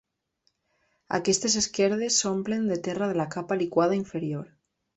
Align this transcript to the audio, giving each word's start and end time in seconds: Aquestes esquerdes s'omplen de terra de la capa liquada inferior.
Aquestes 1.17 1.57
esquerdes 1.61 2.17
s'omplen 2.23 2.67
de 2.73 2.81
terra 2.89 3.13
de 3.15 3.21
la 3.21 3.29
capa 3.37 3.61
liquada 3.63 4.03
inferior. 4.03 4.53